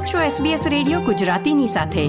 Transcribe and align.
આપ 0.00 0.06
છો 0.06 0.18
SBS 0.18 0.68
radio 0.68 1.00
ગુજરાતીની 1.00 1.66
સાથે. 1.66 2.04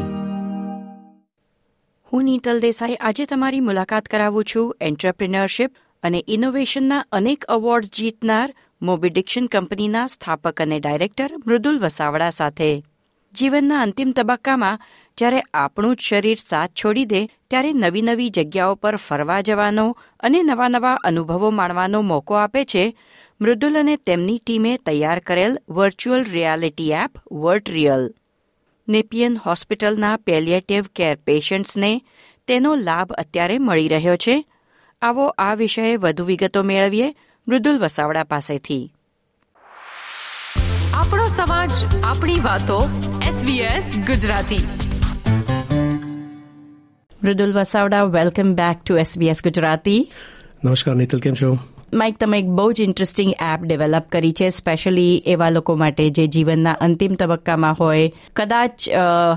હું 2.14 2.24
નીતલ 2.24 2.60
દેસાઈ 2.60 2.96
આજે 2.96 3.26
તમારી 3.26 3.60
મુલાકાત 3.60 4.06
કરાવું 4.06 4.46
છું 4.56 4.78
એન્ટરપ્રિનરશિપ 4.82 5.72
અને 6.04 6.26
ઇનોવેશનના 6.28 7.06
અનેક 7.12 7.46
એવોર્ડ 7.50 7.86
જીતનાર 7.86 8.54
મોબિડિક્શન 8.82 9.46
કંપનીના 9.46 10.06
સ્થાપક 10.08 10.62
અને 10.62 10.80
ડાયરેક્ટર 10.80 11.32
મૃદુલ 11.48 11.80
વસાવડા 11.80 12.30
સાથે. 12.30 12.84
જીવનના 13.34 13.82
અંતિમ 13.82 14.12
તબક્કામાં 14.12 14.80
જ્યારે 15.18 15.44
આપણું 15.54 15.96
જ 15.96 16.00
શરીર 16.00 16.38
સાથ 16.48 16.70
છોડી 16.86 17.06
દે, 17.06 17.26
ત્યારે 17.26 17.74
નવી 17.74 18.02
નવી 18.02 18.30
જગ્યાઓ 18.30 18.76
પર 18.76 18.96
ફરવા 18.96 19.42
જવાનો 19.42 19.98
અને 20.20 20.44
નવા 20.44 20.68
નવા 20.68 20.94
અનુભવો 20.94 21.50
માણવાનો 21.50 22.02
મોકો 22.02 22.34
આપે 22.34 22.66
છે 22.66 22.98
મૃદુલ 23.42 23.80
અને 23.80 23.96
તેમની 23.96 24.42
ટીમે 24.46 24.78
તૈયાર 24.78 25.20
કરેલ 25.20 25.58
વર્ચ્યુઅલ 25.70 26.24
રિયાલિટી 26.24 26.92
એપ 26.92 27.12
વર્ટ 27.32 27.70
રિયલ 27.70 28.14
નેપિયન 28.90 29.38
હોસ્પિટલના 29.38 30.18
પેલિયેટિવ 30.18 30.86
કેર 30.96 31.16
પેશન્ટ્સને 31.16 32.02
તેનો 32.48 32.76
લાભ 32.76 33.12
અત્યારે 33.12 33.58
મળી 33.58 33.88
રહ્યો 33.88 34.16
છે. 34.16 34.46
આવો 35.02 35.28
આ 35.28 35.54
વિષયે 35.54 35.96
વધુ 35.96 36.26
વિગતો 36.26 36.64
મેળવીએ 36.64 37.16
મૃદુલ 37.48 37.80
વસાવડા 37.80 38.24
પાસેથી. 38.24 38.94
આપણો 40.94 41.28
સમાજ 41.28 41.72
આપણી 42.04 42.40
વાતો 42.40 42.90
SBS 43.40 43.98
Gujarati. 43.98 44.68
Mridul 47.24 47.54
Vasavada 47.54 48.04
welcome 48.04 48.54
back 48.54 48.78
to 48.86 48.98
SBS 48.98 49.44
Gujarati. 49.44 50.12
નમસ્કાર 50.66 50.96
નીતલ 50.96 51.20
કેમ 51.20 51.34
છો? 51.34 51.58
માઇક 51.92 52.20
તમે 52.20 52.38
એક 52.42 52.52
બહુ 52.58 52.66
જ 52.72 52.86
ઇન્ટરેસ્ટિંગ 52.86 53.32
એપ 53.36 53.64
ડેવલપ 53.68 54.06
કરી 54.14 54.36
છે 54.40 54.48
સ્પેશિયલી 54.50 55.16
એવા 55.28 55.50
લોકો 55.52 55.74
માટે 55.76 56.06
જે 56.10 56.28
જીવનના 56.28 56.76
અંતિમ 56.86 57.18
તબક્કામાં 57.20 57.76
હોય, 57.80 58.12
કદાચ 58.36 58.88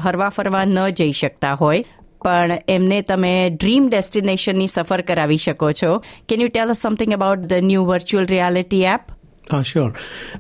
હરવા 0.05 0.31
ફરવા 0.31 0.65
ન 0.67 0.79
જઈ 0.93 1.13
શકતા 1.13 1.55
હોય, 1.63 1.83
પણ 2.25 2.63
એમને 2.69 3.01
તમે 3.03 3.33
ડ્રીમ 3.57 3.89
ડેસ્ટિનેશનની 3.91 4.71
સફર 4.71 5.03
કરાવી 5.03 5.43
શકો 5.47 5.73
છો. 5.73 5.91
Can 6.29 6.45
you 6.45 6.53
tell 6.55 6.73
something 6.75 7.17
about 7.19 7.51
the 7.51 7.67
new 7.71 7.89
virtual 7.91 8.31
reality 8.31 8.85
app 8.95 9.11
હા 9.53 9.59
શ્યોર 9.69 9.91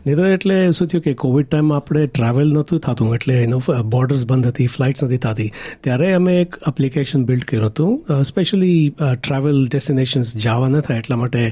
નિધર 0.06 0.27
એટલે 0.34 0.55
શું 0.77 0.88
થયું 0.91 1.02
કે 1.06 1.12
કોવિડ 1.22 1.48
ટાઈમમાં 1.48 1.80
આપણે 1.80 2.05
ટ્રાવેલ 2.08 2.52
નહોતું 2.52 2.80
થતું, 2.86 3.10
એટલે 3.16 3.34
એનો 3.38 3.58
બોર્ડર્સ 3.94 4.22
બંધ 4.30 4.52
હતી 4.52 4.69
ફ્લાઇટ્સ 4.77 5.05
નથી 5.06 5.20
થતી. 5.24 5.50
ત્યારે 5.84 6.12
અમે 6.19 6.34
એક 6.36 6.56
એપ્લિકેશન 6.70 7.27
બિલ્ડ 7.30 7.44
કર્યું 7.50 7.66
હતું. 7.66 8.22
સ્પેશિયલી 8.30 8.78
ટ્રાવેલ 8.98 9.58
ડેસ્ટિનેશન્સ 9.66 10.34
જવા 10.44 10.70
ન 10.70 10.80
થાય, 10.80 11.02
એટલા 11.05 11.20
માટે 11.22 11.42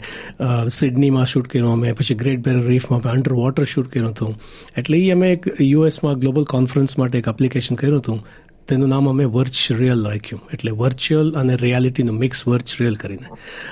સિડનીમાં 0.78 1.28
શૂટ 1.32 1.50
કર્યું 1.52 1.74
અમે, 1.74 1.92
પછી 1.98 2.20
ગ્રેટ 2.22 2.40
બેરર 2.46 2.62
રીફમાં 2.70 3.10
અંડર 3.14 3.36
વોટર 3.40 3.68
શૂટ 3.74 3.92
કર્યું 3.92 4.14
હતું. 4.14 4.38
એટલે 4.76 5.02
એ 5.02 5.10
અમે 5.16 5.28
એક 5.32 5.50
યુએસમાં 5.60 6.24
ગ્લોબલ 6.24 6.48
કોન્ફરન્સ 6.54 6.96
માટે 7.02 7.20
એક 7.20 7.30
એપ્લિકેશન 7.34 7.80
કર્યું 7.82 8.02
હતું. 8.04 8.24
તેનું 8.68 8.88
નામ 8.88 9.08
અમે 9.08 9.24
વર્ચ 9.36 9.72
રિયલ 9.72 10.04
રાખ્યું. 10.06 10.42
એટલે 10.52 10.70
વર્ચ્યુઅલ 10.80 11.30
અને 11.34 11.54
રિયાલિટીનું 11.56 12.18
મિક્સ 12.18 12.42
વર્ચ 12.48 12.76
રિયલ 12.80 12.94
કરીને. 12.94 13.26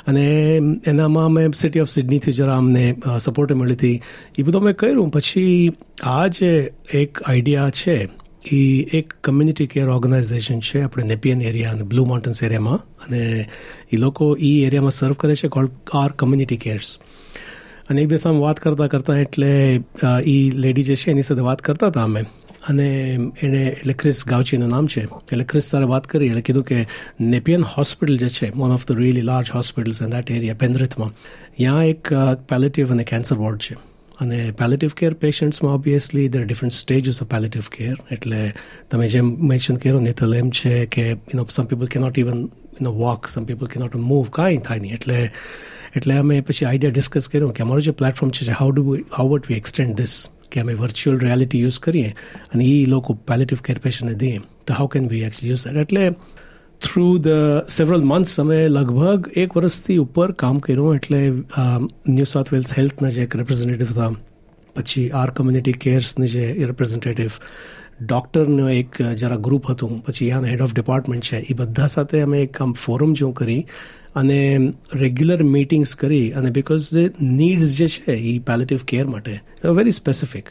અને 0.06 0.24
એનામાં 0.86 1.24
અમે 1.24 1.42
સિટી 1.54 1.80
ઓફ 1.80 1.90
સિડનીથી 1.90 2.32
જરા 2.32 2.56
અમને 2.56 2.84
સપોર્ટ 3.20 3.52
મળી 3.52 3.72
હતી. 3.72 4.00
એ 4.38 4.42
બધું 4.42 4.62
અમે 4.62 4.72
કર્યું. 4.72 5.10
પછી 5.10 5.72
આ 6.04 6.26
જે 6.38 6.72
એક 6.94 7.22
આઈડિયા 7.22 7.70
છે 7.70 7.96
એ 8.52 8.60
એક 8.98 9.14
કમ્યુનિટી 9.24 9.66
કેર 9.66 9.88
ઓર્ગેનાઇઝેશન 9.88 10.60
છે, 10.60 10.82
આપણે 10.82 11.04
નેપિયન 11.04 11.42
એરિયા 11.42 11.72
અને 11.72 11.82
બ્લુ 11.82 12.04
માઉન્ટેન્સ 12.04 12.42
એરિયામાં 12.42 12.80
અને 13.06 13.48
એ 13.92 13.96
લોકો 13.96 14.36
એ 14.40 14.52
એરિયામાં 14.66 14.90
સર્વ 14.90 15.12
કરે 15.12 15.34
છે 15.34 15.48
કોલ્ડ 15.48 15.70
આર 15.92 16.10
કમ્યુનિટી 16.12 16.56
કેર્સ 16.56 16.98
અને 17.90 18.02
એક 18.02 18.08
દિવસ 18.08 18.26
આમ 18.26 18.38
વાત 18.38 18.60
કરતાં 18.60 18.88
કરતાં 18.88 19.18
એટલે 19.18 19.50
એ 20.26 20.36
લેડી 20.54 20.82
જે 20.82 20.96
છે, 20.96 21.10
એની 21.10 21.22
સાથે 21.22 21.40
વાત 21.40 21.60
કરતા 21.62 21.86
હતા 21.86 22.04
અમે. 22.04 22.22
અને 22.68 22.86
એણે 23.42 23.62
એટલે 23.66 23.94
ક્રિસ 23.94 24.18
ગાવચીનું 24.26 24.68
નામ 24.68 24.86
છે. 24.86 25.02
એટલે 25.04 25.44
ક્રિસ 25.44 25.70
તારે 25.70 25.84
વાત 25.84 26.06
કરી 26.06 26.26
એટલે 26.26 26.42
કીધું 26.42 26.64
કે 26.64 26.86
નેપિયન 27.20 27.62
હોસ્પિટલ 27.76 28.16
જે 28.16 28.28
છે 28.28 28.50
one 28.50 28.72
of 28.72 28.86
the 28.86 28.92
really 28.92 29.20
large 29.22 29.50
hospitals 29.50 30.02
in 30.02 30.10
that 30.10 30.30
area 30.30 30.54
પેન્દ્રિથમાં, 30.54 31.14
ત્યાં 31.56 31.84
એક 31.84 32.12
પેલેટિવ 32.48 32.92
અને 32.92 33.04
કેન્સર 33.04 33.36
વોર્ડ 33.36 33.60
છે. 33.60 33.76
અને 34.20 34.38
palliative 34.58 34.90
care 34.96 35.14
પેશન્ટ્સમાં 35.14 35.74
obviously 35.74 36.28
there 36.28 36.42
different 36.44 36.72
stages 36.72 37.22
of 37.22 37.28
palliative 37.28 37.68
care 37.76 37.96
એટલે 38.12 38.40
તમે 38.90 39.06
જેમ 39.08 39.30
મેન્શન 39.48 39.76
કર્યો 39.76 40.00
ને 40.00 40.12
તો 40.12 40.32
એમ 40.34 40.50
છે 40.50 40.74
કે 40.86 41.06
you 41.10 41.16
know 41.34 41.46
some 41.50 41.64
people 41.64 41.86
cannot 41.86 42.18
even 42.18 42.40
you 42.40 42.82
know 42.82 42.92
walk 42.92 43.28
some 43.28 43.44
people 43.44 43.66
cannot 43.66 43.96
move 43.96 44.26
કાંઈ 44.30 44.58
થાય 44.58 44.80
નહીં. 44.80 44.94
એટલે 44.94 45.30
એટલે 45.96 46.14
અમે 46.16 46.40
પછી 46.40 46.66
આઈડિયા 46.66 46.92
ડિસ્કસ 46.92 47.28
કર્યું 47.28 47.52
કે 47.52 47.62
અમારું 47.62 47.82
જે 47.82 47.92
પ્લેટફોર્મ 47.92 48.30
છે 48.30 48.52
હાઉ 48.52 48.70
ડુ 48.72 48.98
હાઉ 49.16 49.28
વટ 49.30 49.48
વી 49.48 49.54
એક્સટેન્ડ 49.54 49.96
ધીસ 49.96 50.14
કે 50.52 50.60
અમે 50.62 50.74
વર્ચ્યુઅલ 50.82 51.18
રિયાલિટી 51.24 51.64
યુઝ 51.64 51.80
કરીએ 51.86 52.12
અને 52.52 52.64
એ 52.66 52.76
લોકો 52.92 53.18
પેલેટિવ 53.30 53.64
કેર 53.66 53.78
પેશન્ટને 53.78 54.14
દઈએ. 54.22 54.44
તો 54.66 54.78
how 54.78 54.88
can 54.88 55.08
we 55.08 55.24
actually 55.28 55.52
use 55.52 55.66
that 55.66 55.82
એટલે 55.84 56.04
થ્રુ 56.80 57.06
ધ 57.18 57.66
સેવરલ 57.68 58.04
મંથ્સ 58.04 58.38
અમે 58.40 58.58
લગભગ 58.68 59.26
એક 59.36 59.56
વર્ષથી 59.56 59.98
ઉપર 60.04 60.32
કામ 60.42 60.60
કર્યું 60.66 60.96
એટલે 60.96 61.20
ન્યૂ 62.14 62.30
સાઉથ 62.30 62.52
વેલ્સ 62.54 62.72
હેલ્થના 62.78 63.10
જે 63.16 63.26
એક 63.26 63.36
રિપ્રેઝેન્ટેટિવ 63.36 63.90
હતા, 63.92 64.10
પછી 64.76 65.10
આર 65.12 65.30
કમ્યુનિટી 65.36 65.76
કેર્સની 65.84 66.32
જે 66.34 66.46
રિપ્રેઝેન્ટેટિવ 66.70 67.36
ડૉક્ટરનું 68.02 68.70
એક, 68.72 68.96
જરા 69.20 69.36
ગ્રુપ 69.46 69.66
હતું, 69.70 69.98
પછી 70.06 70.28
યાના 70.30 70.52
હેડ 70.52 70.62
ઓફ 70.64 70.74
ડિપાર્ટમેન્ટ 70.74 71.26
છે 71.28 71.40
એ 71.50 71.56
બધા 71.58 71.90
સાથે 71.94 72.22
અમે 72.24 72.38
એક, 72.42 72.62
આમ 72.62 72.72
ફોરમ 72.84 73.12
જેવું 73.12 73.34
કરી 73.34 73.66
અને 74.14 74.72
રેગ્યુલર 74.94 75.42
મીટિંગ્સ 75.44 75.94
કરી 75.94 76.32
અને 76.32 76.50
બિકોઝ 76.50 76.88
નીડ્સ 77.20 77.76
જે 77.78 77.88
છે 77.88 78.16
એ 78.32 78.38
પેલેટિવ 78.40 78.84
કેર 78.86 79.06
માટે 79.06 79.34
વેરી 79.78 79.96
સ્પેસિફિક 80.00 80.50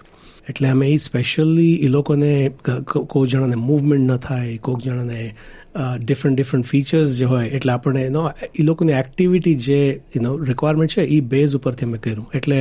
એટલે 0.49 0.69
અમે 0.69 0.87
એ 0.89 0.97
સ્પેશિયલી 0.97 1.73
એ 1.85 1.87
લોકોને 1.87 2.31
કોઈ 2.63 3.27
જણાને 3.27 3.55
મૂવમેન્ટ 3.55 4.11
ન 4.11 4.17
થાય, 4.17 4.57
કોઈક 4.57 4.81
જણાને 4.85 5.35
ડિફરન્ટ 5.99 6.35
ડિફરન્ટ 6.37 6.65
ફીચર્સ 6.65 7.17
જે 7.19 7.25
હોય, 7.25 7.49
એટલે 7.49 7.71
આપણે 7.71 8.05
એનો 8.05 8.23
એ 8.55 8.63
લોકોની 8.63 8.97
એક્ટિવિટી 9.01 9.55
જે 9.67 9.81
યુનો 10.15 10.31
રિક્વાયરમેન્ટ 10.51 10.95
છે 10.95 11.03
એ 11.05 11.19
બેઝ 11.33 11.55
ઉપરથી 11.55 11.85
અમે 11.85 11.99
કર્યું. 11.99 12.27
એટલે 12.33 12.59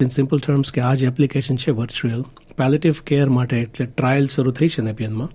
ઇન 0.00 0.10
સિમ્પલ 0.10 0.38
ટર્મ્સ 0.40 0.74
કે 0.74 0.80
આ 0.80 0.94
જે 0.94 1.06
એપ્લિકેશન 1.06 1.56
છે 1.56 1.70
વર્ચ્યુઅલ 1.80 2.24
પેલેટિવ 2.58 3.00
કેર 3.06 3.26
માટે 3.36 3.56
એટલે 3.60 3.86
ટ્રાયલ 3.86 4.26
શરૂ 4.26 4.52
થઈ 4.58 4.68
છે 4.68 4.82
નેપિયનમાં 4.82 5.30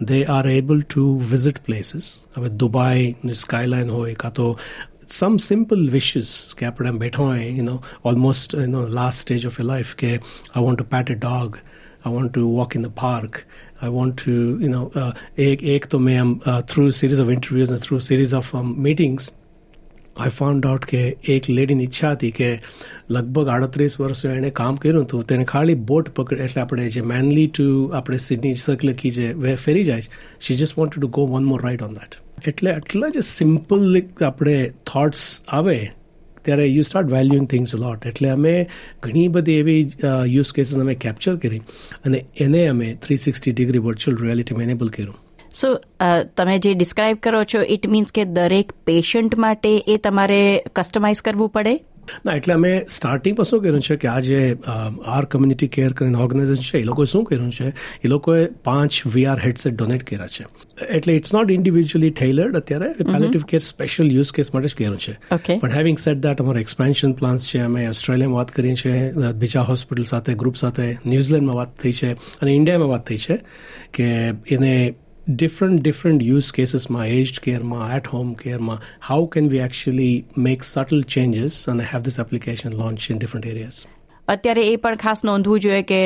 they 0.00 0.22
are 0.26 0.46
able 0.48 0.82
to 0.94 1.02
visit 1.32 1.62
places 1.66 2.10
હવે 2.36 2.50
દુબઈ 2.62 3.34
સ્કાયલાઇન 3.42 3.90
હોય 3.90 4.14
કાં 4.14 4.32
તો 4.32 4.46
સમ 5.08 5.36
સિમ્પલ 5.46 5.84
વિશિસ 5.90 6.32
કે 6.58 6.66
આપણે 6.66 6.92
બેઠા 6.98 7.28
હોય 7.28 7.50
you 7.50 7.66
know 7.68 7.76
almost 8.04 8.54
you 8.54 8.66
know 8.66 8.82
last 8.98 9.26
stage 9.26 9.46
of 9.46 9.60
your 9.60 9.66
life 9.66 9.94
કે 9.94 10.12
I 10.14 10.64
want 10.66 10.80
to 10.80 10.90
pet 10.94 11.14
a 11.14 11.18
dog 11.18 11.60
I 11.60 12.14
want 12.16 12.32
to 12.32 12.50
walk 12.56 12.76
in 12.80 12.86
the 12.88 12.94
park 13.02 13.40
I 13.80 13.94
want 13.98 14.18
to 14.22 14.36
you 14.64 14.74
know 14.74 14.82
એક 15.48 15.64
એક 15.76 15.88
તો 15.94 16.02
મેં 16.08 16.20
આમ 16.24 16.34
થ્રુ 16.74 16.90
સિરીઝ 17.00 17.24
ઓફ 17.26 17.32
ઇન્ટરવ્યૂઝ 17.36 17.74
અને 17.76 17.86
through 17.86 18.00
series 18.08 18.36
of 18.40 18.52
meetings 18.88 19.30
I 20.19 20.35
found 20.37 20.69
out 20.69 20.87
કે 20.91 21.01
એક 21.35 21.49
લેડીની 21.57 21.87
ઈચ્છા 21.89 22.13
હતી 22.15 22.31
કે 22.39 22.49
લગભગ 23.15 23.51
આડત્રીસ 23.55 23.99
વર્ષ 24.01 24.25
એણે 24.31 24.51
કામ 24.61 24.79
કર્યું 24.85 25.05
હતું 25.05 25.27
તેને 25.33 25.45
ખાલી 25.51 25.77
બોટ 25.91 26.09
પકડ, 26.17 26.41
એટલે 26.45 26.63
આપણે 26.63 26.89
જે 26.95 27.05
મેનલી 27.13 27.45
ટુ 27.51 27.67
આપણે 27.99 28.19
સિડની 28.25 28.55
સર્કલ 28.63 28.95
કી 29.03 29.13
જે 29.19 29.55
ફેરી 29.65 29.85
જાય 29.91 30.09
she 30.47 30.57
just 30.59 30.79
want 30.81 30.97
to 30.97 31.13
go 31.19 31.29
one 31.35 31.47
more 31.51 31.63
ride 31.67 31.85
on 31.87 31.95
that 32.01 32.19
એટલે 32.49 32.73
આટલા 32.73 33.13
જે 33.15 33.23
સિમ્પલ 33.29 33.87
આપણે 33.99 34.57
થોટ્સ 34.89 35.23
આવે, 35.47 35.79
ત્યારે 36.43 36.67
you 36.67 36.83
start 36.87 37.09
valuing 37.15 37.47
things 37.53 37.77
lot 37.83 38.05
એટલે 38.11 38.29
અમે 38.33 38.53
ઘણી 39.05 39.29
બધી 39.37 39.57
એવી 39.63 39.81
યુઝ 40.35 40.53
કેસીસ 40.57 40.83
અમે 40.83 40.95
કેપ્ચર 41.05 41.35
કરી, 41.45 41.63
અને 42.05 42.19
એને 42.45 42.61
અમે 42.67 42.87
થ્રી 43.03 43.19
સિક્સટી 43.25 43.55
ડિગ્રી 43.57 43.83
વર્ચ્યુઅલ 43.87 44.21
રિયાલિટીમાં 44.23 44.69
એનેબલ 44.69 44.93
કર્યું. 44.99 45.17
સો 45.55 45.81
તમે 46.37 46.59
જે 46.59 46.73
ડિસ્ક્રાઇબ 46.73 47.17
કરો 47.23 47.43
છો 47.43 47.61
ઇટ 47.61 47.87
મીન્સ 47.87 48.11
કે 48.11 48.25
દરેક 48.25 48.71
પેશન્ટ 48.71 49.37
માટે 49.37 49.77
એ 49.87 49.97
તમારે 49.97 50.63
કસ્ટમાઇઝ 50.75 51.21
કરવું 51.21 51.49
પડે? 51.49 51.79
ના 52.25 52.33
એટલે 52.33 52.53
અમે 52.53 52.85
સ્ટાર્ટિંગમાં 52.89 53.45
શું 53.45 53.61
કર્યું 53.61 53.81
છે 53.81 53.95
કે 53.95 54.07
આ 54.07 54.19
જે 54.19 54.57
આર 55.05 55.25
કમ્યુનિટી 55.25 55.67
કેર 55.67 55.93
કરીને 55.93 56.17
ઓર્ગેનાઇઝેશન 56.17 56.61
છે 56.61 56.77
એ 56.77 56.83
લોકોએ 56.83 57.05
શું 57.05 57.23
કર્યું 57.23 57.51
છે? 57.51 57.69
એ 58.03 58.07
લોકોએ 58.07 58.45
પાંચ 58.45 58.91
વીઆર 59.13 59.39
હેડસેટ 59.39 59.73
ડોનેટ 59.73 60.03
કર્યા 60.03 60.27
છે. 60.27 60.45
એટલે 60.89 61.13
ઇટ્સ 61.13 61.33
નોટ 61.33 61.51
ઇન્ડિવિજ્યુઅલી 61.51 62.09
ટેલર્ડ 62.09 62.57
અત્યારે 62.57 62.89
palliative 62.91 63.41
care 63.41 63.59
special 63.59 64.11
use 64.11 64.31
case 64.31 64.53
માટે 64.53 64.67
જ 64.67 64.75
કર્યું 64.75 64.97
છે. 64.97 65.57
પણ 65.59 65.71
હેવિંગ 65.71 65.99
સેટ 65.99 66.17
દેટ 66.17 66.41
અમારો 66.41 66.59
એક્સપેન્શન 66.59 67.13
પ્લાન્સ 67.13 67.47
છે 67.47 67.59
અમે 67.59 67.87
ઓસ્ટ્રેલિયામાં 67.87 68.37
વાત 68.37 68.51
કરીએ 68.51 68.75
છીએ 68.75 69.11
બીજા 69.35 69.61
હોસ્પિટલ 69.61 70.03
સાથે 70.03 70.33
ગ્રુપ 70.33 70.55
સાથે 70.55 70.97
ન્યુઝીલેન્ડમાં 71.05 71.55
વાત 71.55 71.77
થઈ 71.79 71.91
છે 71.91 72.13
અને 72.13 72.51
ઇન્ડિયામાં 72.51 72.87
વાત 72.87 73.07
થઈ 73.07 73.17
છે 73.17 73.39
કે 73.93 74.03
એને 74.51 74.95
different 75.42 75.82
different 75.82 76.22
use 76.22 76.48
cases 76.52 76.90
માં 76.90 77.06
aged 77.08 77.38
care 77.44 77.64
માં 77.64 77.92
at 77.96 78.06
home 78.06 78.32
care 78.44 78.58
માં 78.60 78.78
how 79.10 79.20
can 79.36 79.48
we 79.48 79.60
actually 79.60 80.12
make 80.38 80.66
subtle 80.70 81.02
changes 81.16 81.60
and 81.68 81.80
have 81.80 82.02
this 82.02 82.18
application 82.18 82.78
launch 82.82 83.10
in 83.10 83.18
different 83.18 83.46
areas 83.46 83.86
અત્યારે 84.28 84.62
એ 84.62 84.76
પણ 84.76 84.94
ખાસ 84.94 85.24
નોંધવું 85.24 85.60
જોઈએ 85.60 85.82
કે 85.82 86.00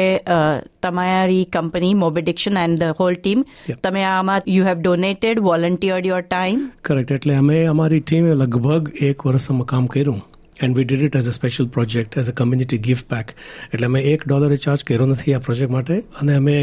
તમારી 0.82 1.44
company 1.44 1.92
Mobidiction 1.94 2.56
and 2.56 2.80
the 2.80 3.02
whole 3.02 3.14
team 3.14 3.44
તમે 3.82 4.02
આમાં 4.04 4.48
you 4.48 4.64
have 4.64 4.78
donated 4.78 5.38
volunteered 5.38 6.06
your 6.06 6.22
time 6.22 6.64
correct 6.82 7.10
એટલે 7.10 7.34
અમે 7.34 7.64
અમારી 7.64 8.00
ટીમે 8.00 8.34
લગભગ 8.34 8.90
એક 9.02 9.26
વર્ષમાં 9.26 9.66
કામ 9.66 9.86
કર્યું 9.86 10.20
And 10.63 10.77
we 10.77 10.83
did 10.83 11.01
it 11.01 11.15
as 11.15 11.27
a 11.27 11.31
special 11.31 11.67
project 11.67 12.17
as 12.17 12.29
a 12.29 12.31
community 12.31 12.77
gift 12.77 13.09
pack 13.09 13.35
એટલે 13.73 13.85
અમે 13.85 14.01
એક 14.01 14.27
ડોલરે 14.27 14.55
ચાર્જ 14.55 14.83
કર્યો 14.83 15.05
નથી 15.05 15.33
આ 15.33 15.39
પ્રોજેક્ટ 15.39 15.71
માટે. 15.71 15.99
અને 16.21 16.35
અમે 16.35 16.57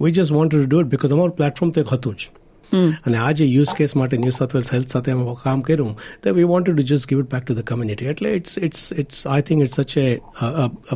we 0.00 0.12
just 0.12 0.32
want 0.32 0.52
to 0.52 0.66
do 0.66 0.80
it 0.80 0.86
because 0.86 1.12
અમારું 1.12 1.36
પ્લેટફોર્મ 1.36 1.70
તો 1.70 1.80
એક 1.80 1.88
હતું 1.88 2.16
જ. 2.16 2.30
અને 2.74 3.16
આ 3.16 3.32
જે 3.32 3.46
યુઝ 3.46 3.74
કેસ 3.76 3.96
માટે 3.96 4.16
ન્યૂ 4.16 4.30
સાઉથ 4.30 4.54
વેલ્સ 4.54 4.72
હેલ્થ 4.74 4.88
સાથે 4.88 5.12
અમે 5.12 5.36
કામ 5.42 5.60
કર્યું 5.60 5.96
તો 6.22 6.34
we 6.34 6.42
wanted 6.42 6.76
to 6.76 6.82
just 6.82 7.08
give 7.08 7.18
it 7.18 7.30
back 7.30 7.44
to 7.44 7.54
the 7.54 7.60
community 7.60 8.04
એટલે 8.04 8.32
it's 8.32 8.58
it's 8.58 8.92
it's 8.98 9.26
I 9.26 9.42
think 9.42 9.62
it's 9.62 9.80
such 9.80 9.96
a 9.98 10.20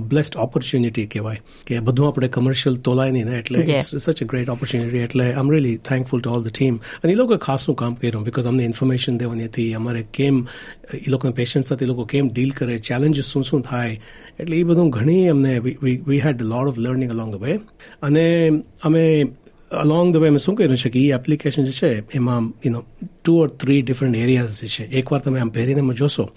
blessed 0.09 0.37
opportunity 0.37 1.07
કહેવાય 1.07 1.43
કે 1.67 1.81
બધું 1.81 2.09
આપણે 2.09 2.29
કમર્શિયલ 2.29 2.77
તોલાય 2.77 3.11
નહીં 3.11 3.27
ને 3.27 3.39
એટલે 3.39 3.59
ઇટ્સ 3.59 3.95
સચ 3.97 4.23
અ 4.23 4.27
ગ્રેટ 4.27 4.49
ઓપોર્ચ્યુનિટી 4.49 4.99
એટલે 4.99 5.33
આમ 5.33 5.51
really 5.51 5.77
thankful 5.77 6.21
to 6.21 6.31
all 6.31 6.45
the 6.45 6.49
team 6.49 6.77
અને 6.77 7.13
એ 7.13 7.15
લોકોએ 7.15 7.39
ખાસું 7.39 7.77
કામ 7.77 7.95
કર્યું? 7.95 8.25
બિકોઝ 8.25 8.47
અમને 8.47 8.65
ઇન્ફોર્મેશન 8.65 9.19
દેવાની 9.19 9.45
હતી 9.45 9.75
અમારે 9.75 10.03
કેમ 10.13 10.47
એ 10.95 11.11
લોકોના 11.11 11.33
પેશન્ટ 11.33 11.65
સાથે 11.65 11.85
એ 11.85 11.89
લોકો 11.89 12.05
કેમ 12.05 12.29
ડીલ 12.29 12.51
કરે 12.51 12.79
ચેલેન્જીસ 12.79 13.25
શું 13.25 13.45
શું 13.45 13.63
થાય 13.63 14.01
એટલે 14.41 14.57
એ 14.57 14.63
બધું 14.63 14.91
ઘણી 14.91 15.29
અમને 15.29 15.59
we 15.59 16.19
had 16.19 16.43
lot 16.43 16.69
of 16.69 16.79
learning 16.79 17.11
along 17.11 17.35
the 17.37 17.41
way 17.41 17.57
અને 18.03 18.25
અમે 18.83 19.27
અલોંગ 19.75 20.15
ધ 20.15 20.17
વે 20.17 20.31
મેં 20.31 20.39
શું 20.39 20.55
કર્યું 20.55 20.77
કે 20.77 21.01
એ 21.01 21.13
એપ્લિકેશન 21.13 21.65
જે 21.65 21.73
છે, 21.73 22.17
એમાં 22.17 22.55
you 22.67 22.73
know 22.73 22.85
two 23.25 23.37
or 23.37 23.49
three 23.49 23.83
different 23.83 24.17
areas 24.17 24.61
જે 24.61 24.69
છે. 24.69 24.85
એકવાર 24.85 25.21
તમે 25.21 25.41
આમ 25.41 25.49
પહેરીને 25.49 25.95
જોશો 25.95 26.31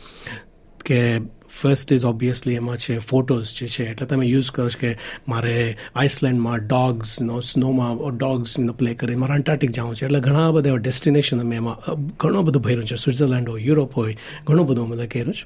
કે 0.86 1.20
ફર્સ્ટ 1.60 1.94
ઇઝ 1.94 2.06
ઓબ્વિયસલી 2.06 2.56
એમાં 2.56 2.78
છે 2.78 2.98
ફોટોઝ 3.00 3.54
જે 3.58 3.68
છે, 3.68 3.90
એટલે 3.92 4.08
તમે 4.08 4.26
યુઝ 4.26 4.52
કરો 4.52 4.70
છો 4.70 4.80
કે 4.82 4.92
મારે 5.28 5.56
આઇસલેન્ડમાં 5.96 6.68
ડોગ્સ 6.68 7.18
નો 7.22 7.42
સ્નોમાં 7.42 8.18
ડોગ્સ 8.18 8.56
પ્લે 8.80 8.94
કરી, 8.94 9.16
મારે 9.16 9.34
અંટાર્ટિક 9.34 9.72
જવું 9.72 9.96
છે, 9.96 10.06
એટલે 10.06 10.20
ઘણા 10.20 10.52
બધા 10.52 10.70
એવા 10.70 10.86
ડેસ્ટિનેશન 10.86 11.42
અમે 11.42 11.56
એમાં 11.56 11.78
ઘણું 12.20 12.46
બધું 12.46 12.62
ભર્યું 12.62 12.86
છે. 12.86 12.96
સ્વિટ્ઝરલેન્ડ 12.96 13.50
હોય 13.50 13.64
યુરોપ 13.64 13.94
હોય, 13.98 14.18
ઘણું 14.48 14.68
બધું 14.68 14.92
અમે 14.92 15.08
કર્યું 15.08 15.34
છે. 15.34 15.46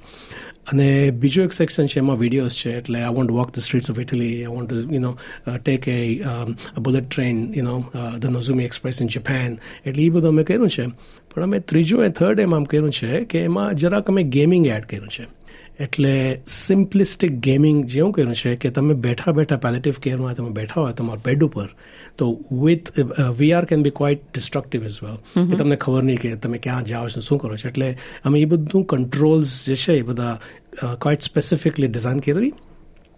અને 0.72 0.88
બીજું 1.12 1.46
એક 1.46 1.54
સેક્શન 1.54 1.88
છે 1.88 2.00
એમાં 2.00 2.20
વિડીયોઝ 2.20 2.58
છે, 2.62 2.72
એટલે 2.78 3.00
I 3.02 3.16
want 3.16 3.32
walk 3.32 3.54
the 3.54 3.66
streets 3.66 3.90
of 3.92 4.00
Italy 4.00 4.34
I 4.44 4.54
want 4.56 4.72
you 4.96 5.02
know 5.06 5.12
take 5.66 5.88
a 5.88 5.98
bullet 6.80 7.10
train 7.10 7.42
you 7.56 7.66
know 7.66 7.76
the 8.20 8.30
Nozomi 8.30 8.68
express 8.70 9.02
in 9.02 9.08
Japan 9.08 9.60
એટલે 9.86 10.04
એ 10.04 10.10
બધું 10.10 10.36
અમે 10.36 10.44
કર્યું 10.44 10.70
છે. 10.70 10.86
પણ 11.32 11.44
અમે 11.44 11.60
ત્રીજું 11.72 12.06
એ 12.06 12.10
થર્ડ 12.10 12.40
એમ 12.46 12.56
આમ 12.56 12.66
કર્યું 12.72 12.98
છે 13.00 13.24
કે 13.26 13.46
એમાં 13.50 13.76
જરાક 13.76 14.12
અમે 14.14 14.24
ગેમિંગ 14.36 14.68
એડ 14.68 14.86
કર્યું 14.86 15.14
છે. 15.18 15.26
એટલે 15.80 16.42
સિમ્પલિસ્ટિક 16.48 17.32
ગેમિંગ 17.40 17.86
જેવું 17.86 18.12
કર્યું 18.12 18.36
છે 18.36 18.56
કે 18.56 18.70
તમે 18.70 18.94
બેઠા 18.94 19.32
બેઠા 19.32 19.58
પેલેટિવ 19.58 19.94
કેરમાં 20.02 20.36
તમે 20.36 20.50
બેઠા 20.50 20.82
હોય 20.82 20.94
તમારા 20.94 21.22
બેડ 21.26 21.44
ઉપર 21.44 21.70
તો 22.18 22.40
with 22.64 22.92
VR 23.38 23.66
can 23.66 23.84
be 23.84 23.90
quite 23.90 24.24
destructive 24.34 24.84
as 24.84 25.00
well 25.04 25.18
કે 25.50 25.56
તમને 25.56 25.76
ખબર 25.76 26.04
નહીં 26.04 26.20
કે 26.20 26.36
તમે 26.36 26.58
ક્યાં 26.58 26.86
જાઓ 26.86 27.08
છો 27.08 27.22
શું 27.22 27.40
કરો 27.40 27.58
છો. 27.58 27.68
એટલે 27.68 27.98
અમે 28.24 28.40
એ 28.40 28.46
બધું 28.46 28.86
કંટ્રોલ્સ 28.86 29.66
જે 29.68 29.76
છે 29.76 29.94
એ 29.94 30.02
બધા 30.02 30.40
ક્વાઇટ 31.02 31.22
સ્પેસિફિકલી 31.22 31.88
ડિઝાઇન 31.88 32.20
કરી 32.20 32.54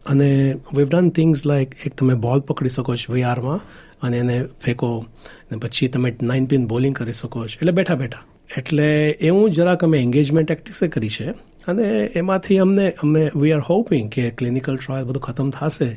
અને 0.06 0.30
વીવ 0.76 0.90
ડન 0.90 1.10
થિંગ્સ 1.10 1.46
લાઈક 1.46 1.76
એક 1.86 1.96
તમે 1.96 2.14
બોલ 2.14 2.40
પકડી 2.40 2.70
શકો 2.70 2.96
છો 2.96 3.14
વીઆરમાં 3.14 3.60
અને 4.02 4.18
એને 4.18 4.44
ફેંકો 4.66 5.06
ને 5.52 5.58
પછી 5.58 5.88
તમે 5.88 6.16
નાઇન 6.22 6.46
પિન 6.46 6.68
બોલિંગ 6.68 6.96
કરી 6.96 7.14
શકો 7.14 7.48
છો. 7.48 7.56
એટલે 7.56 7.72
બેઠા 7.72 7.96
બેઠા. 7.96 8.24
એટલે 8.58 9.10
એવું 9.10 9.52
જરાક 9.52 9.84
અમે 9.84 10.00
એન્ગેજમેન્ટ 10.00 10.52
એક્ટિક્સે 10.52 10.88
કરી 10.88 11.10
છે. 11.10 11.34
અને 11.68 11.88
એમાંથી 12.16 12.58
અમને, 12.58 12.86
અમે 13.04 13.24
વી 13.36 13.52
આર 13.54 13.64
હોપિંગ 13.70 14.12
કે 14.12 14.30
ક્લિનિકલ 14.32 14.78
ટ્રાયલ 14.78 15.06
બધું 15.06 15.24
ખતમ 15.24 15.50
થશે. 15.52 15.90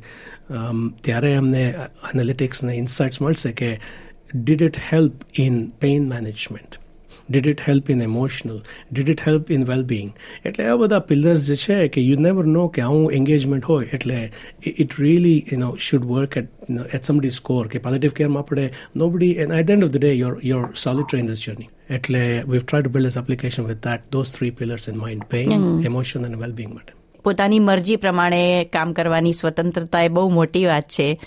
ત્યારે 1.03 1.35
અમને 1.35 1.63
એનાલિટિક્સ 1.67 2.65
ને 2.65 2.77
ઇન્સાઇટ્સ 2.77 3.23
મળશે 3.23 3.53
કે 3.53 3.71
did 4.35 4.63
it 4.63 4.83
help 4.93 5.25
in 5.39 5.63
pain 5.81 6.09
management 6.09 6.79
did 7.31 7.51
it 7.53 7.63
help 7.67 7.91
in 7.91 8.03
emotional 8.03 8.59
did 8.93 9.13
it 9.15 9.23
help 9.27 9.51
in 9.51 9.65
wellbeing 9.65 10.11
એટલે 10.45 10.67
આ 10.71 10.77
બધા 10.77 11.05
પિલર્સ 11.11 11.47
જે 11.49 11.57
છે 11.57 11.79
કે 11.89 12.05
યુ 12.05 12.19
નેવર 12.21 12.47
નો 12.47 12.67
કે 12.69 12.83
આવું 12.83 13.13
એન્ગેજમેન્ટ 13.13 13.65
હોય, 13.65 13.89
એટલે 13.93 14.31
it 14.63 14.99
really 15.01 15.45
you 15.53 15.59
know 15.59 15.73
should 15.79 16.05
work 16.05 16.37
at 16.37 16.51
at 16.95 17.11
somebody 17.11 17.31
score 17.31 17.73
કે 17.73 17.79
પોઝિટિવ 17.79 18.19
કેરમાં 18.19 18.47
આપણે 18.47 18.69
nobody 19.11 19.39
and 19.45 19.59
at 19.61 19.71
end 19.71 19.89
of 19.89 19.97
the 19.97 20.05
day 20.05 20.13
your 20.15 20.39
your 20.45 20.71
solitary 20.85 21.25
in 21.25 21.33
this 21.33 21.43
journey 21.43 21.73
એટલે 21.91 22.43
we 22.49 22.59
try 22.59 22.83
to 22.83 22.91
build 22.91 23.19
application 23.19 23.67
with 23.67 23.77
that 23.77 24.13
those 24.13 24.33
three 24.33 24.51
pillars 24.51 24.89
in 24.89 24.97
mind 24.97 25.25
pain 25.25 25.53
emotion 25.87 26.25
and 26.25 26.37
wellbeing 26.37 26.75
માટે. 26.75 26.93
પોતાની 27.25 27.59
મરજી 27.59 27.97
પ્રમાણે 27.97 28.65
કામ 28.73 28.93
કરવાની 28.93 29.33
સ્વતંત્રતા 29.33 30.03
એ 30.03 30.09
બહુ 30.09 30.29
મોટી 30.31 30.65
વાત 30.65 30.83
છે. 30.89 31.21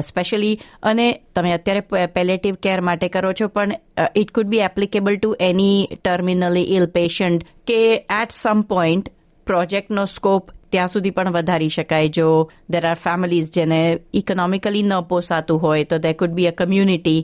સ્પેશિયલી 0.00 0.60
અને 0.82 1.20
તમે 1.34 1.52
અત્યારે 1.52 2.06
પેલેટિવ 2.06 2.54
કેર 2.54 2.80
માટે 2.80 3.08
કરો 3.08 3.32
છો 3.32 3.48
પણ 3.48 3.72
it 4.16 4.30
could 4.30 4.48
be 4.48 4.58
applicable 4.58 5.16
to 5.16 5.36
any 5.40 5.88
terminally 6.04 6.62
ill 6.76 6.86
patient 6.86 7.44
કે 7.66 7.94
એટ 7.94 8.30
સમ 8.30 8.60
પોઈન્ટ 8.60 9.08
પ્રોજેક્ટનો 9.46 10.04
સ્કોપ 10.04 10.50
ત્યાં 10.74 10.88
સુધી 10.88 11.14
પણ 11.16 11.34
વધારી 11.36 11.70
શકાય. 11.70 12.08
જો 12.10 12.28
દેર 12.70 12.86
આર 12.86 12.98
ફેમિલીઝ 12.98 13.50
જેને 13.50 13.80
ઇકોનોમિકલી 14.14 14.84
ન 14.84 14.94
પોસાતું 15.08 15.62
હોય 15.64 15.84
તો 15.84 15.98
there 15.98 16.14
could 16.14 16.36
be 16.38 16.48
a 16.48 16.54
community 16.54 17.20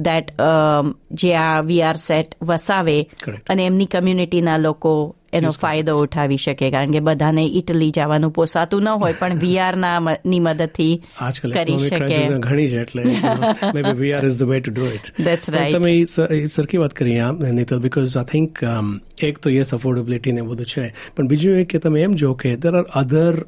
that 0.00 0.32
જે 1.14 1.34
આ 1.38 1.62
વીઆર 1.62 1.98
સેટ 1.98 2.38
વસાવે 2.42 2.96
અને 3.48 3.66
એમની 3.66 3.86
કમ્યુનિટીના 3.88 4.58
લોકો 4.58 4.94
એનો 5.34 5.50
ફાયદો 5.50 5.96
ઉઠાવી 5.98 6.36
શકે 6.36 6.70
કારણ 6.70 6.90
કે 6.90 7.00
બધાને 7.00 7.44
ઇટલી 7.46 7.90
જવાનું 7.90 8.30
પોસાતું 8.30 8.82
ન 8.82 8.88
હોય 8.88 9.12
પણ 9.12 9.38
વીઆર 9.38 9.76
ના 9.76 10.00
ની 10.26 10.40
મદદથી 10.40 11.02
કરી 11.52 11.78
શકે. 11.78 12.38
ઘણી 12.38 12.68
છે 12.68 12.80
એટલે 12.80 13.04
maybe 13.82 13.98
VR 13.98 14.26
is 14.26 14.38
the 14.38 14.42
way 14.42 14.60
to 14.60 14.72
do 14.72 14.86
it 14.86 15.12
that's 15.24 15.50
right 15.50 15.76
તમે 15.76 16.04
સરખી 16.46 16.76
વાત 16.76 16.92
કરી 16.92 17.18
આ 17.18 17.32
નીતલ 17.32 17.80
બીકોઝ 17.80 18.16
આઈ 18.16 18.24
થિંક 18.24 18.58
એક 19.22 19.38
તો 19.38 19.50
યસ 19.50 19.74
અફોર્ડેબિલિટી 19.74 20.32
ને 20.32 20.42
બધું 20.42 20.66
છે. 20.66 20.94
પણ 21.16 21.28
બીજું 21.28 21.58
એક 21.58 21.68
કે 21.68 21.78
તમે 21.78 22.02
એમ 22.02 22.12
જો 22.14 22.34
કે 22.34 22.56
there 22.56 22.74
are 22.74 22.82
other 22.82 23.44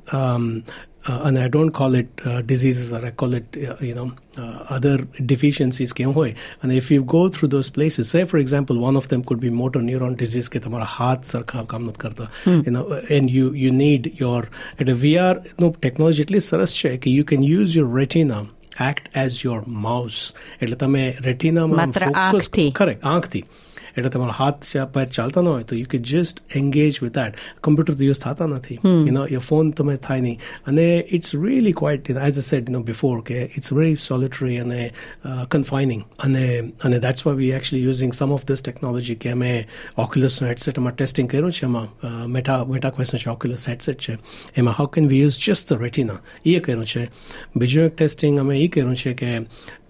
and 1.08 1.40
I 1.40 1.48
don't 1.48 1.72
call 1.72 1.96
it 1.96 2.10
uh, 2.26 2.42
diseases 2.42 2.94
or 2.94 3.04
I 3.04 3.12
call 3.12 3.34
it, 3.34 3.58
uh, 3.58 3.76
you 3.80 3.96
know, 3.96 4.12
uh, 4.38 4.66
other 4.70 4.98
deficiencies 5.32 5.92
કેમ 6.00 6.12
હોય 6.18 6.34
અને 6.64 6.74
if 6.82 6.92
you 6.94 7.02
go 7.16 7.24
through 7.30 7.50
those 7.56 7.70
places, 7.78 8.10
say 8.14 8.24
for 8.32 8.40
example, 8.44 8.78
one 8.90 8.96
of 9.02 9.08
them 9.12 9.24
could 9.24 9.42
be 9.46 9.52
motor 9.62 9.82
neuron 9.90 10.16
disease 10.24 10.50
કે 10.54 10.62
તમારા 10.66 10.90
હાથ 10.98 11.24
સરખા 11.34 11.66
કામ 11.74 11.90
નથી 11.90 12.04
કરતા 12.06 12.28
you 12.68 12.74
know, 12.76 12.86
and 13.18 13.36
you 13.38 13.48
you 13.64 13.72
need 13.84 14.12
your 14.24 14.42
એટલે 14.80 14.96
VR 15.06 15.36
નો 15.64 15.70
ટેકનોલોજી 15.82 16.22
એટલી 16.26 16.44
સરસ 16.52 16.74
છે 16.82 16.94
કે 17.06 17.16
you 17.18 17.26
can 17.34 17.44
use 17.58 17.76
your 17.80 17.90
retina 18.00 18.40
act 18.90 19.06
as 19.26 19.44
your 19.48 19.60
mouse 19.88 20.22
એટલે 20.62 20.80
તમે 20.86 21.04
રેટિનામાં 21.30 21.92
ફોકસ 22.00 22.50
કરેક્ટ 22.80 23.06
આંખથી 23.14 23.44
એટલે 23.97 24.11
તમારો 24.11 24.33
હાથ 24.33 24.77
પર 24.95 25.05
ચાલતા 25.17 25.43
ન 25.43 25.49
હોય 25.49 25.65
તો 25.65 25.77
યુ 25.77 25.89
કે 25.91 25.99
just 26.09 26.57
engage 26.57 26.99
with 27.03 27.13
that 27.13 27.35
computer 27.63 27.95
તો 27.95 28.05
યુઝ 28.05 28.21
થતા 28.21 28.47
નથી. 28.47 28.79
યુ 28.85 29.13
નો 29.13 29.27
યર 29.33 29.39
ફોન 29.41 29.71
તમે 29.71 29.97
થાય 29.97 30.21
નહીં. 30.21 30.41
અને 30.67 30.87
it's 31.13 31.35
really 31.35 31.73
quite 31.73 32.11
as 32.11 32.39
a 32.39 32.45
sad 32.49 32.71
no 32.71 32.83
before 32.83 33.21
કે 33.23 33.43
ઇટ્સ 33.57 33.73
વેરી 33.73 33.95
સોલિટરી 33.97 34.59
અને 34.59 34.81
કન્ફાઇનિંગ 35.51 36.03
અને 36.25 36.45
અને 36.85 36.99
that's 36.99 37.27
why 37.27 37.37
we 37.37 37.51
actually 37.51 37.85
using 37.85 38.13
some 38.13 38.33
of 38.33 38.47
this 38.47 38.63
technology 38.63 39.15
કે 39.15 39.31
અમે 39.31 39.53
ઓક્યુલસનો 39.99 40.49
હેડસેટ 40.49 40.79
અમારે 40.79 40.97
ટેસ્ટિંગ 40.97 41.31
કર્યું 41.31 41.53
છે 41.53 41.67
એમાં. 41.67 41.89
મેટા 42.27 42.65
મેટા 42.65 42.91
ક્વેશ્ચન 42.91 43.19
છે 43.19 43.31
ઓક્યુલસ 43.31 43.69
હેડસેટ 43.69 43.99
છે. 43.99 44.19
એમાં 44.57 44.75
how 44.75 44.89
can 44.95 45.09
we 45.09 45.21
use 45.21 45.39
just 45.39 45.73
the 45.73 45.83
retina 45.83 46.19
એ 46.45 46.59
કર્યું 46.61 46.87
છે. 46.87 47.09
બીજું 47.57 47.85
એક 47.85 47.97
ટેસ્ટિંગ 47.97 48.41
અમે 48.41 48.61
એ 48.61 48.69
કર્યું 48.69 48.97
છે 48.97 49.15
કે 49.15 49.31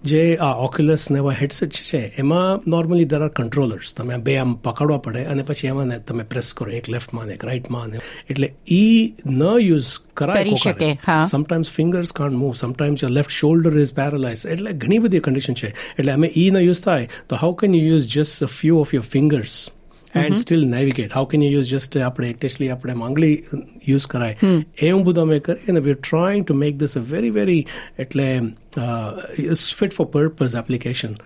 જે 0.03 0.37
આ 0.41 0.53
ઓક્યુલસ 0.53 1.11
ને 1.11 1.17
એવા 1.17 1.31
હેડસેટ 1.31 1.71
છે 1.71 1.97
એમાં 2.17 2.69
નોર્મલી 2.69 3.05
દર 3.05 3.21
આર 3.21 3.29
કંટ્રોલર્સ 3.29 3.95
તમે 3.95 4.17
બે 4.17 4.37
આમ 4.37 4.53
પકડવા 4.53 4.97
પડે 4.97 5.23
અને 5.23 5.43
પછી 5.43 5.67
એમાં 5.67 6.03
તમે 6.05 6.23
પ્રેસ 6.23 6.53
કરો 6.53 6.71
એક 6.71 6.89
લેફ્ટમાં 6.89 7.25
ને 7.27 7.33
એક 7.33 7.45
રાઇટમાં 7.45 7.87
ને. 7.89 7.99
એટલે 8.29 8.53
ઈ 8.71 9.13
ન 9.25 9.41
યુઝ 9.41 9.99
કરાય 10.13 10.55
શકે 10.55 10.97
sometimes 11.29 11.71
fingers 11.71 12.13
can't 12.13 12.33
move 12.33 12.53
sometimes 12.53 13.03
your 13.03 13.11
left 13.11 13.31
shoulder 13.31 13.79
is 13.79 13.93
paralyse 13.93 14.45
એટલે 14.45 14.71
ઘણી 14.71 14.99
બધી 14.99 15.19
કન્ડિશન 15.19 15.53
છે. 15.53 15.73
એટલે 15.99 16.11
અમે 16.11 16.31
ઈ 16.37 16.51
ન 16.51 16.57
યુઝ 16.57 16.83
થાય 16.83 17.09
તો 17.29 17.35
how 17.35 17.55
can 17.55 17.75
you 17.75 17.87
use 17.87 18.07
just 18.07 18.43
a 18.43 18.45
few 18.45 18.77
of 18.77 18.93
your 18.93 19.03
fingers 19.03 19.69
and 20.15 20.37
still 20.37 20.67
navigate 20.67 21.13
how 21.13 21.25
can 21.25 21.41
you 21.41 21.51
use 21.51 21.65
just 21.65 21.97
આપણે 21.97 22.33
ટેસ્ટલી 22.33 22.69
આપણે 22.69 22.93
માંગલી 22.93 23.43
યુઝ 23.87 24.07
કરાય? 24.07 24.37
એવું 24.81 25.03
બધું 25.03 25.21
અમે 25.21 25.39
કરીએ 25.39 25.71
અને 25.71 25.79
we 25.79 25.93
trying 25.93 26.45
to 26.45 26.53
make 26.53 26.77
this 26.77 26.97
a 26.97 26.99
very 26.99 27.29
very 27.29 27.65
એટલે 27.99 28.41
it's 28.76 29.68
fit 29.74 29.92
for 29.92 30.08
purpose 30.08 30.56
application 30.56 31.16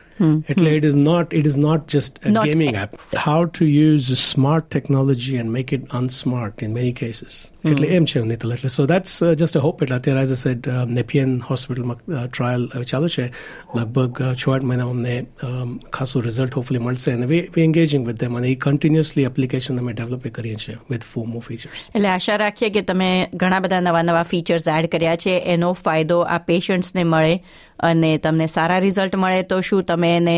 એટલે 0.49 0.71
it 0.77 0.85
is 0.85 0.97
not 0.99 1.33
it 1.33 1.47
is 1.47 1.59
not 1.59 1.89
just 1.89 2.23
a 2.25 2.45
gaming 2.45 2.77
app 2.77 2.95
how 3.25 3.49
to 3.49 3.69
use 3.69 4.09
smart 4.21 4.71
technology 4.71 5.43
and 5.43 5.53
make 5.53 5.73
it 5.73 5.93
unsmart 5.95 6.63
in 6.63 6.73
many 6.73 6.95
cases 6.95 7.37
એટલે 7.65 7.91
એમ 7.91 8.07
છે 8.07 8.23
નીતલ 8.23 8.55
એટલે 8.57 8.71
so 8.71 8.87
that's 8.87 9.17
just 9.35 9.61
a 9.61 9.65
hope 9.67 9.83
એટલે 9.83 9.99
અત્યારે 9.99 10.23
as 10.23 10.33
a 10.33 10.39
sad 10.43 10.71
Nepean 10.91 11.37
હોસ્પિટલમાં 11.51 12.01
trial 12.07 12.67
ચાલુ 12.85 13.09
છે 13.09 13.27
લગભગ 13.75 14.23
છ 14.35 14.49
આઠ 14.49 14.65
મહિનામાં 14.65 14.97
અમને 14.97 15.85
ખાસું 15.91 16.27
રિઝલ્ટ 16.29 16.59
હોપફુલી 16.61 16.85
મળશે 16.87 17.13
અને 17.13 17.27
વી 17.27 17.43
વી 17.55 17.65
એન્ગેજિંગ 17.65 18.09
વિથ 18.09 18.21
દેમ 18.21 18.41
અને 18.41 18.49
એ 18.51 18.57
કન્ટિન્યુઅસલી 18.67 19.29
એપ્લિકેશન 19.31 19.85
અમે 19.85 19.93
ડેવલપ 19.93 20.29
કરીએ 20.31 20.57
છીએ 20.57 20.79
વિથ 20.91 21.07
ફોર 21.13 21.27
મોર 21.27 21.43
ફીચર્સ 21.43 21.87
એટલે 21.91 22.13
આશા 22.15 22.41
રાખીએ 22.45 22.71
કે 22.71 22.85
તમે 22.85 23.11
ઘણા 23.37 23.61
બધા 23.61 23.83
નવા 23.83 24.05
નવા 24.05 24.27
ફીચર્સ 24.33 24.73
એડ 24.79 24.91
કર્યા 24.91 25.23
છે 25.27 25.39
એનો 25.57 25.73
ફાયદો 25.83 26.21
આ 26.29 26.43
પેશન્ટ્સને 26.49 27.05
મળે 27.05 27.37
અને 27.80 28.18
તમને 28.18 28.46
સારા 28.48 28.80
રિઝલ્ટ 28.80 29.16
મળે 29.16 29.42
તો 29.44 29.62
શું 29.62 29.84
તમે 29.84 30.12
એને 30.18 30.38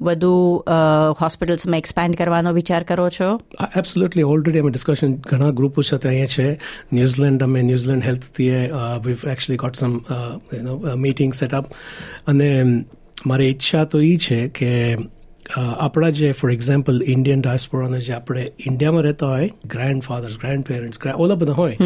વધુ 0.00 0.32
હોસ્પિટલ્સમાં 1.20 1.78
એક્સપેન્ડ 1.78 2.16
કરવાનો 2.16 2.52
વિચાર 2.52 2.82
કરો 2.82 3.08
છો? 3.08 3.28
એબ્સોલ્યુટલી 3.76 4.22
ઓલરેડી 4.22 4.58
અમે 4.58 4.70
ડિસ્કશન 4.70 5.14
ઘણા 5.28 5.50
ગ્રુપો 5.50 5.82
સાથે 5.82 6.08
અહીંયા 6.08 6.26
છે. 6.26 6.48
ન્યુઝીલેન્ડ 6.92 7.42
અમે 7.42 7.62
New Zealand 7.62 8.04
હેલ્થથી 8.04 8.50
we 9.04 9.12
actually 9.12 9.56
got 9.56 9.76
some 9.76 9.98
meeting 10.96 11.34
setup 11.34 11.72
અને, 12.26 12.50
મારી 13.26 13.48
ઈચ્છા 13.48 13.84
તો 13.84 14.00
એ 14.00 14.16
છે 14.16 14.48
કે 14.48 14.70
આપણા 15.58 16.10
જે 16.10 16.32
ફોર 16.32 16.52
એક્ઝામ્પલ 16.52 17.02
ઇન્ડિયન 17.06 17.40
ડાયસ્પોરાને 17.40 18.00
જે 18.00 18.12
આપણે 18.12 18.52
ઇન્ડિયામાં 18.66 19.02
રહેતા 19.02 19.26
હોય 19.26 19.52
ગ્રાન્ડ 19.66 20.02
ફાધર્સ 20.02 20.38
ગ્રાન્ડ 20.38 20.64
પેરેન્ટ્સ 20.64 20.98
ઓલા 21.16 21.34
બધા 21.34 21.52
હોય 21.52 21.76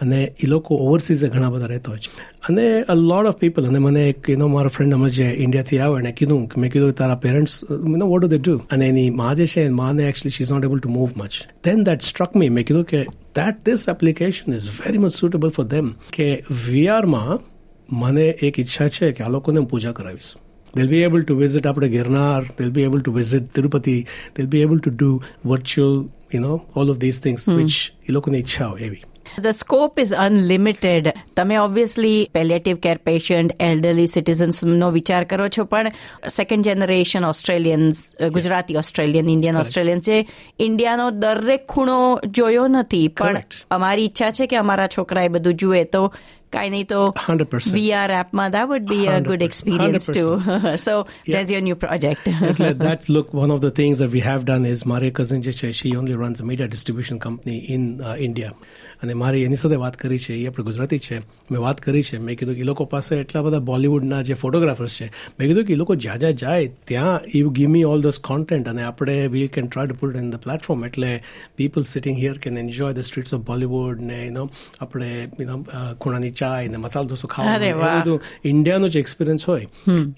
અને 0.00 0.34
એ 0.44 0.46
લોકો 0.46 0.74
ઓવરસીઝે 0.74 1.28
ઘણા 1.28 1.50
બધા 1.50 1.66
રહેતા 1.66 1.92
હોય 1.92 1.98
છે. 1.98 2.10
અને 2.48 2.82
અ 2.82 2.94
લોટ 2.94 3.26
ઓફ 3.26 3.34
પીપલ 3.34 3.66
અને 3.66 3.78
મને 3.78 4.08
એક 4.08 4.30
એનો 4.30 4.48
મારો 4.48 4.68
ફ્રેન્ડ 4.68 4.94
અમે 4.94 5.10
જે 5.10 5.24
ઇન્ડિયાથી 5.24 5.78
આવે 5.78 6.00
એને 6.00 6.12
કીધું 6.12 6.48
કે 6.48 6.60
મેં 6.60 6.72
કીધું 6.72 6.92
તારા 6.92 7.14
પેરેન્ટ્સ 7.14 7.70
નો 7.70 8.06
વોટ 8.06 8.22
ડુ 8.22 8.28
દે 8.28 8.38
ડુ 8.38 8.56
અને 8.56 8.88
એની 8.88 9.10
મા 9.10 9.34
જે 9.34 9.46
છે 9.46 9.68
માને 9.68 10.02
actually 10.02 10.30
she 10.30 10.42
is 10.42 10.52
not 10.52 10.64
able 10.64 10.78
to 10.78 10.88
move 10.88 11.10
much 11.16 11.30
then 11.64 11.84
that 11.84 12.02
struck 12.02 12.36
me 12.36 12.48
મેં 12.48 12.66
કીધું 12.66 12.84
કે 12.84 13.02
that 13.34 13.64
this 13.66 13.88
application 13.88 14.52
is 14.52 14.68
very 14.68 14.98
much 14.98 15.14
suitable 15.14 15.48
for 15.48 15.64
them 15.64 15.94
કે 16.12 16.44
વીઆરમાં 16.68 17.38
મને 17.92 18.22
એક 18.22 18.60
ઈચ્છા 18.60 18.88
છે 18.88 19.12
કે 19.12 19.24
આ 19.24 19.28
લોકોને 19.28 19.58
હું 19.58 19.68
પૂજા 19.68 19.92
કરાવીશ. 19.92 20.34
They'll 20.78 20.86
be 20.86 21.02
able 21.02 21.24
to 21.24 21.34
visit 21.36 21.66
up 21.66 21.74
to 21.80 21.88
Girnar. 21.88 22.54
They'll 22.54 22.70
be 22.70 22.84
able 22.84 23.00
to 23.02 23.10
visit 23.10 23.52
Tirupati. 23.52 24.06
They'll 24.34 24.46
be 24.46 24.62
able 24.62 24.78
to 24.78 24.92
do 24.92 25.20
virtual, 25.42 26.08
you 26.30 26.38
know, 26.38 26.66
all 26.74 26.88
of 26.88 27.00
these 27.00 27.18
things, 27.18 27.46
mm. 27.46 27.56
which 27.56 27.92
ilokune 28.06 28.46
chao 28.46 28.76
heavy. 28.76 29.02
હોય 29.37 29.37
એવી 29.37 29.49
the 29.49 29.55
scope 29.55 29.99
is 29.99 30.13
unlimited 30.13 31.13
તમે 31.35 31.57
obviously 31.57 32.29
palliative 32.33 32.77
care 32.77 32.97
patient 32.97 33.55
elderly 33.59 34.07
સિટીઝન્સનો 34.07 34.91
વિચાર 34.91 35.23
કરો 35.23 35.47
છો 35.47 35.63
પણ 35.63 35.91
second 36.29 36.65
generation 36.65 37.25
Australians 37.25 38.15
Gujarati 38.33 38.75
Australian 38.75 39.29
Indian 39.29 39.57
Australian 39.57 39.99
છે 39.99 40.27
ઇન્ડિયાનો 40.59 41.11
દરેક 41.11 41.67
ખૂણો 41.67 42.19
જોયો 42.27 42.67
નથી 42.67 43.07
પણ 43.07 43.35
અમારી 43.71 44.05
ઈચ્છા 44.05 44.31
છે 44.31 44.47
કે 44.47 44.55
અમારા 44.55 44.87
છોકરાએ 44.87 45.27
બધું 45.27 45.53
જુએ 45.53 45.83
તો 45.83 46.13
કાંઈ 46.53 46.69
નહીં 46.69 46.87
તો 46.87 47.15
100%. 47.29 47.41
VR 47.77 48.11
appમાં 48.11 48.51
that 48.51 48.67
would 48.67 48.85
be 48.85 49.07
a 49.07 49.21
good 49.21 49.41
100%. 49.41 49.41
experience 49.41 50.05
too. 50.07 50.39
so 50.77 51.05
Yeah. 51.27 51.37
there's 51.37 51.51
your 51.51 51.61
new 51.61 51.75
project. 51.75 52.27
એટલે 52.49 52.69
that's 52.69 53.09
look 53.09 53.33
one 53.33 53.51
of 53.51 53.61
the 53.61 53.71
things 53.71 53.97
that 53.97 54.11
we 54.13 54.19
have 54.19 54.45
done 54.45 54.73
is 54.73 54.85
મારી 54.85 55.11
કઝિન 55.11 55.41
જે 55.41 55.51
છે 55.51 55.71
she 55.71 55.87
only 55.87 56.13
runs 56.13 56.41
a 56.41 56.45
media 56.45 56.67
distribution 56.67 57.19
company 57.19 57.57
in 57.75 58.01
uh, 58.01 58.29
India 58.29 58.51
અને 59.02 59.14
મારી 59.14 59.42
એની 59.42 59.56
સાથે 59.56 59.74
વાત 59.74 59.96
કરી 59.96 60.18
છે 60.18 60.34
એ 60.34 60.46
આપણે 60.46 60.64
ગુજરાતી 60.64 60.98
છે 60.98 61.18
મેં 61.18 61.60
વાત 61.60 61.80
કરી 61.80 62.02
છે 62.02 62.18
મેં 62.18 62.38
કીધું 62.38 62.54
કે 62.54 62.60
એ 62.60 62.64
લોકો 62.64 62.84
પાસે 62.84 63.16
એટલા 63.16 63.42
બધા 63.42 63.58
બોલિવૂડના 63.58 64.22
જે 64.22 64.34
ફોટોગ્રાફર્સ 64.34 65.00
છે 65.00 65.06
મેં 65.38 65.48
કીધું 65.48 65.64
કે 65.64 65.72
એ 65.72 65.76
લોકો 65.76 65.94
જ્યાં 65.94 66.18
જ્યાં 66.18 66.34
જાય 66.34 66.66
ત્યાં 66.66 67.20
you 67.34 67.50
give 67.50 67.68
me 67.68 67.84
all 67.84 68.02
those 68.02 68.18
content 68.18 68.68
અને 68.68 68.82
આપણે 68.82 69.26
we 69.26 69.48
can 69.48 69.66
try 69.66 69.86
to 69.86 69.94
put 69.94 70.16
in 70.16 70.30
the 70.30 70.36
platform 70.36 70.86
એટલે 70.86 71.22
people 71.56 71.82
sitting 71.82 72.18
here 72.18 72.38
can 72.38 72.58
enjoy 72.58 72.92
the 72.92 72.98
streets 72.98 73.34
of 73.34 73.40
Bollywood 73.40 74.00
ને 74.00 74.26
યુ 74.26 74.50
આપણે 74.80 75.28
યુ 75.40 75.64
ખૂણાની 76.00 76.30
ચાય 76.30 76.68
ને 76.68 76.76
મસાલો 76.76 77.06
ઢોસો 77.06 77.28
ખાવા 77.28 77.58
ખાવાનું 77.58 77.68
એવું 77.68 78.00
બધું 78.00 78.20
ઇન્ડિયાનો 78.44 78.88
જે 78.88 78.98
એક્સપિરિયન્સ 78.98 79.48
હોય. 79.48 79.66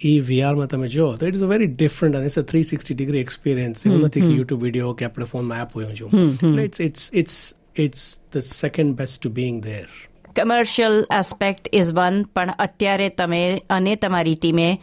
એ 0.04 0.20
વીઆરમાં 0.20 0.66
તમે 0.66 0.88
જો 0.88 1.16
તો 1.16 1.26
it 1.26 1.36
is 1.36 1.42
a 1.42 1.46
very 1.46 1.66
different 1.66 2.16
અને 2.16 2.24
it's 2.24 2.38
a 2.38 2.42
three 2.42 2.62
sixty 2.64 2.94
degree 2.94 3.18
experience 3.18 3.86
એવું 3.86 4.00
નથી 4.00 4.20
કે 4.20 4.26
યુટ્યુબ 4.26 4.62
વીડિયો 4.62 4.92
કે 4.92 5.04
આપણે 5.04 5.24
ફોનમાં 5.24 5.62
એપ 5.62 5.68
હોય 5.74 5.94
છું 5.94 6.60
it's 6.60 6.80
it's 6.80 7.10
it's 7.12 7.54
it's 7.80 8.20
the 8.34 8.38
second 8.38 9.00
best 9.00 9.20
to 9.22 9.30
being 9.30 9.62
there 9.62 9.88
commercial 10.36 11.04
aspect 11.18 11.68
is 11.72 11.92
one 11.92 12.22
પણ 12.22 12.54
અત્યારે 12.58 13.08
તમે 13.08 13.62
અને 13.70 13.96
તમારી 13.96 14.34
ટીમે 14.34 14.78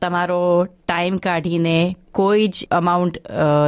તમારો 0.00 0.40
ટાઈમ 0.64 1.16
કાઢીને 1.16 1.96
કોઈ 2.12 2.48
જ 2.48 2.66
અમાઉન્ટ 2.70 3.18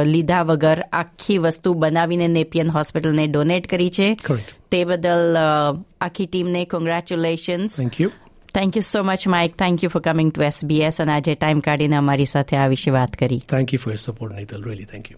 લીધા 0.05 0.43
વગર 0.43 0.81
આખી 0.93 1.37
વસ્તુ 1.37 1.73
બનાવીને 1.73 2.27
નેપિયન 2.27 2.69
હોસ્પિટલને 2.69 3.27
ડોનેટ 3.27 3.67
કરી 3.67 3.89
છે. 3.89 4.17
તે 4.71 4.85
બદલ 4.85 5.37
આખી 6.01 6.25
ટીમને 6.25 6.65
congratulations 6.65 7.77
thank 7.79 8.01
you 8.01 8.09
thank 8.53 8.77
you 8.77 8.81
so 8.81 9.03
much 9.03 9.27
Mike 9.27 9.55
thank 9.55 9.83
you 9.83 9.89
for 9.89 10.01
coming 10.01 10.31
to 10.31 10.41
SBS 10.41 11.01
અને 11.01 11.11
આજે 11.11 11.35
ટાઈમ 11.35 11.59
કાઢીને 11.59 11.95
અમારી 11.95 12.25
સાથે 12.25 12.57
આ 12.57 12.67
વિશે 12.67 12.91
વાત 12.91 13.15
કરી. 13.15 13.43
Thank 13.49 13.73
you 13.73 13.79
for 13.83 13.93
your 13.93 13.97
support 13.97 14.35
Nital 14.35 14.63
really 14.63 14.85
thank 14.85 15.11
you 15.11 15.17